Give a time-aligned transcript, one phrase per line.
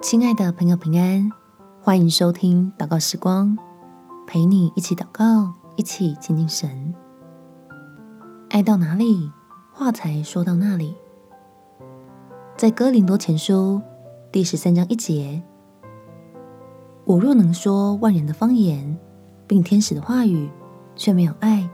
[0.00, 1.28] 亲爱的朋友，平安，
[1.82, 3.58] 欢迎收听祷告时光，
[4.28, 6.94] 陪你一起祷告，一起亲近神。
[8.50, 9.28] 爱到哪里，
[9.72, 10.94] 话才说到那里。
[12.56, 13.82] 在哥林多前书
[14.30, 15.42] 第十三章一节，
[17.04, 18.96] 我若能说万人的方言，
[19.48, 20.48] 并天使的话语，
[20.94, 21.68] 却没有爱，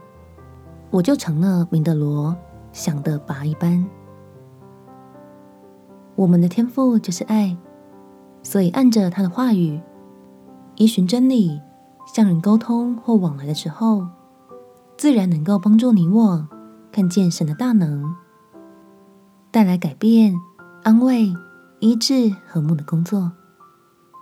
[0.89, 2.35] 我就成了鸣的锣，
[2.73, 3.85] 响的鈸一般。
[6.15, 7.55] 我们的天赋就是爱，
[8.45, 9.81] 所以按着他的话语，
[10.75, 11.59] 依循真理，
[12.13, 14.05] 向人沟通或往来的时候，
[14.95, 16.47] 自然能够帮助你我
[16.91, 18.15] 看见神的大能，
[19.49, 20.35] 带来改变、
[20.83, 21.33] 安慰、
[21.79, 23.31] 医治、和睦的工作。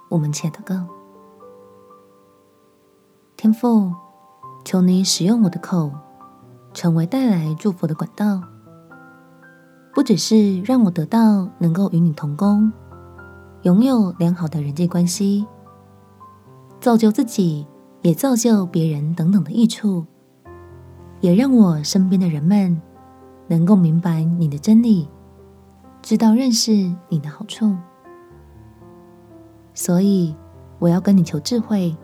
[0.10, 0.88] 我们且祷告：
[3.36, 3.92] 天父，
[4.64, 5.92] 求你使用我的口，
[6.74, 8.42] 成为带来祝福的管道。
[9.94, 12.72] 不只是让我得到能够与你同工，
[13.64, 15.46] 拥有良好的人际关系，
[16.82, 17.66] 造就自己，
[18.02, 20.06] 也造就别人等等的益处，
[21.22, 22.82] 也让我身边的人们
[23.48, 25.08] 能够明白你的真理，
[26.02, 26.72] 知道认识
[27.08, 27.74] 你的好处。
[29.74, 30.36] 所以
[30.78, 31.96] 我要跟你求智慧，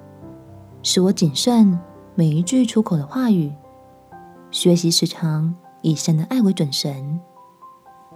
[0.81, 1.77] 使我谨慎
[2.15, 3.51] 每一句出口的话语，
[4.49, 7.19] 学习时常以神的爱为准绳。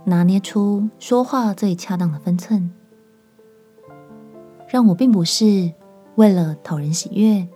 [0.05, 2.71] 拿捏出说话最恰当的分寸，
[4.73, 5.71] 让我并不是
[6.15, 7.47] 为了讨人喜悦，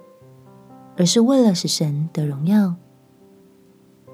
[0.96, 2.76] 而是为了使神得荣耀。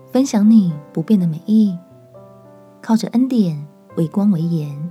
[0.09, 1.77] 分享你不变的美意，
[2.81, 4.89] 靠着恩典为光为盐，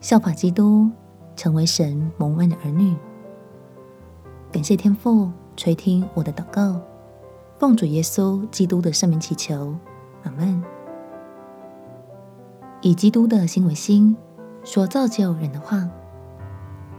[0.00, 0.90] 效法基督，
[1.36, 2.96] 成为神蒙恩的儿女。
[4.50, 6.80] 感谢天父垂听我的祷告，
[7.58, 9.76] 奉主耶稣基督的圣名祈求，
[10.22, 10.64] 阿门。
[12.80, 14.16] 以基督的心为心，
[14.64, 15.90] 说造就人的话。